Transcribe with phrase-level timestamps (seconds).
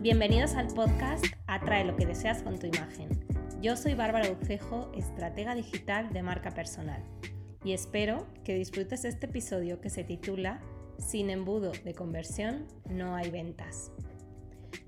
[0.00, 3.10] Bienvenidos al podcast Atrae lo que deseas con tu imagen.
[3.60, 7.04] Yo soy Bárbara Ucejo, estratega digital de marca personal,
[7.64, 10.62] y espero que disfrutes este episodio que se titula
[10.96, 13.92] Sin embudo de conversión no hay ventas.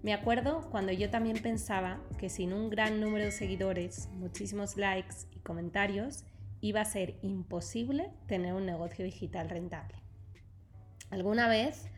[0.03, 5.27] Me acuerdo cuando yo también pensaba que sin un gran número de seguidores, muchísimos likes
[5.31, 6.25] y comentarios,
[6.63, 9.99] iba a ser imposible tener un negocio digital rentable.
[11.11, 11.91] Alguna vez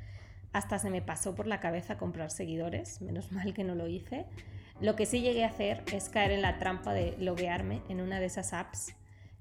[0.55, 4.25] hasta se me pasó por la cabeza comprar seguidores, menos mal que no lo hice.
[4.81, 8.21] Lo que sí llegué a hacer es caer en la trampa de loguearme en una
[8.21, 8.95] de esas apps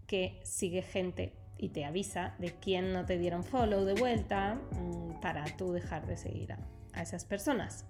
[0.07, 5.21] que sigue gente y te avisa de quién no te dieron follow de vuelta mm,
[5.21, 6.59] para tú dejar de seguir a,
[6.93, 7.85] a esas personas.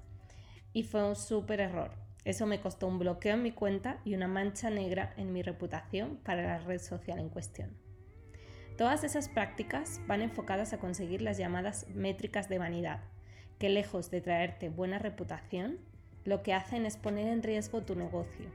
[0.73, 1.91] Y fue un súper error.
[2.25, 6.17] Eso me costó un bloqueo en mi cuenta y una mancha negra en mi reputación
[6.17, 7.77] para la red social en cuestión.
[8.77, 13.12] Todas esas prácticas van enfocadas a conseguir las llamadas métricas de vanidad,
[13.63, 15.77] que lejos de traerte buena reputación,
[16.25, 18.45] lo que hacen es poner en riesgo tu negocio,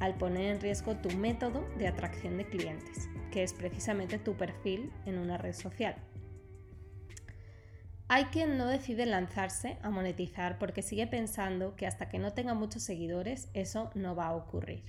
[0.00, 4.90] al poner en riesgo tu método de atracción de clientes, que es precisamente tu perfil
[5.04, 5.94] en una red social.
[8.08, 12.54] Hay quien no decide lanzarse a monetizar porque sigue pensando que hasta que no tenga
[12.54, 14.82] muchos seguidores eso no va a ocurrir.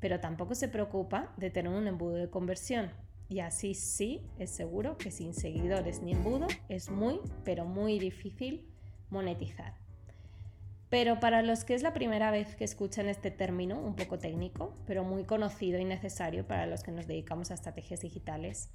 [0.00, 2.90] Pero tampoco se preocupa de tener un embudo de conversión.
[3.28, 8.72] Y así sí es seguro que sin seguidores ni embudo es muy, pero muy difícil
[9.10, 9.74] monetizar.
[10.88, 14.72] Pero para los que es la primera vez que escuchan este término, un poco técnico,
[14.86, 18.70] pero muy conocido y necesario para los que nos dedicamos a estrategias digitales,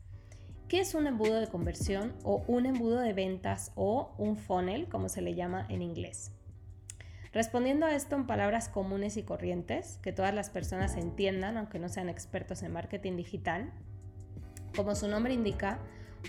[0.68, 5.08] ¿qué es un embudo de conversión o un embudo de ventas o un funnel, como
[5.08, 6.32] se le llama en inglés?
[7.34, 11.88] Respondiendo a esto en palabras comunes y corrientes, que todas las personas entiendan, aunque no
[11.88, 13.72] sean expertos en marketing digital,
[14.76, 15.80] como su nombre indica,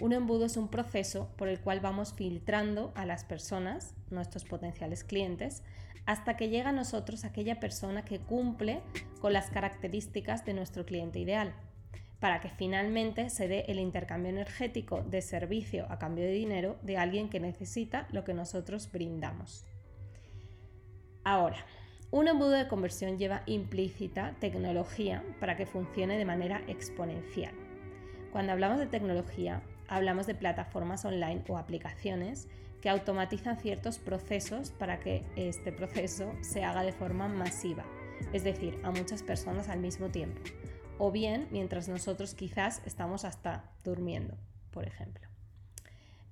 [0.00, 5.04] un embudo es un proceso por el cual vamos filtrando a las personas, nuestros potenciales
[5.04, 5.62] clientes,
[6.06, 8.80] hasta que llega a nosotros aquella persona que cumple
[9.20, 11.54] con las características de nuestro cliente ideal,
[12.18, 16.96] para que finalmente se dé el intercambio energético de servicio a cambio de dinero de
[16.96, 19.66] alguien que necesita lo que nosotros brindamos.
[21.24, 21.64] Ahora,
[22.10, 27.54] un embudo de conversión lleva implícita tecnología para que funcione de manera exponencial.
[28.32, 32.48] Cuando hablamos de tecnología, hablamos de plataformas online o aplicaciones
[32.80, 37.84] que automatizan ciertos procesos para que este proceso se haga de forma masiva,
[38.32, 40.40] es decir, a muchas personas al mismo tiempo,
[40.98, 44.36] o bien mientras nosotros quizás estamos hasta durmiendo,
[44.70, 45.28] por ejemplo.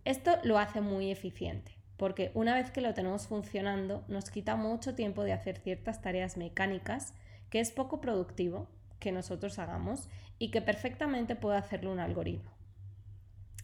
[0.07, 4.95] Esto lo hace muy eficiente, porque una vez que lo tenemos funcionando nos quita mucho
[4.95, 7.13] tiempo de hacer ciertas tareas mecánicas
[7.51, 8.69] que es poco productivo
[8.99, 12.60] que nosotros hagamos y que perfectamente puede hacerlo un algoritmo.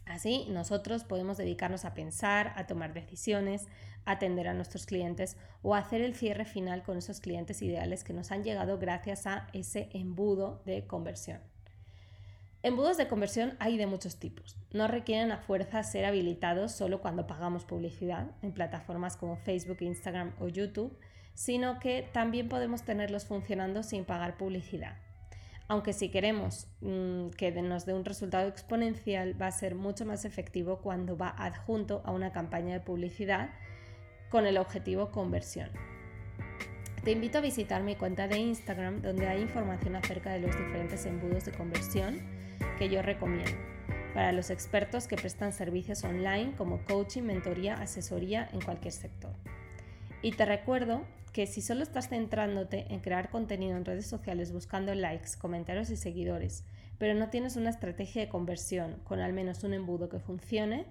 [0.07, 3.67] Así, nosotros podemos dedicarnos a pensar, a tomar decisiones,
[4.05, 8.05] a atender a nuestros clientes o a hacer el cierre final con esos clientes ideales
[8.05, 11.41] que nos han llegado gracias a ese embudo de conversión.
[12.63, 14.55] Embudos de conversión hay de muchos tipos.
[14.71, 20.33] No requieren a fuerza ser habilitados solo cuando pagamos publicidad en plataformas como Facebook, Instagram
[20.39, 20.97] o YouTube,
[21.33, 24.97] sino que también podemos tenerlos funcionando sin pagar publicidad
[25.67, 30.25] aunque si queremos mm, que nos dé un resultado exponencial, va a ser mucho más
[30.25, 33.49] efectivo cuando va adjunto a una campaña de publicidad
[34.29, 35.69] con el objetivo conversión.
[37.03, 41.05] Te invito a visitar mi cuenta de Instagram donde hay información acerca de los diferentes
[41.05, 42.21] embudos de conversión
[42.77, 43.57] que yo recomiendo
[44.13, 49.31] para los expertos que prestan servicios online como coaching, mentoría, asesoría en cualquier sector.
[50.21, 54.95] Y te recuerdo que si solo estás centrándote en crear contenido en redes sociales buscando
[54.95, 56.63] likes, comentarios y seguidores,
[56.97, 60.87] pero no tienes una estrategia de conversión con al menos un embudo que funcione,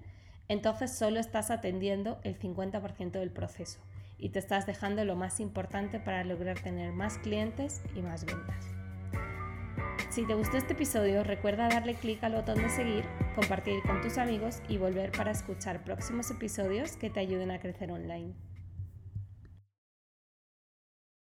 [0.47, 3.81] entonces solo estás atendiendo el 50% del proceso
[4.17, 8.65] y te estás dejando lo más importante para lograr tener más clientes y más ventas.
[10.09, 13.03] Si te gustó este episodio, recuerda darle clic al botón de seguir,
[13.35, 17.91] compartir con tus amigos y volver para escuchar próximos episodios que te ayuden a crecer
[17.91, 18.33] online.